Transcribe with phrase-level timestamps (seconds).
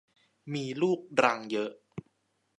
[0.53, 1.71] มีลูกรังเยอะ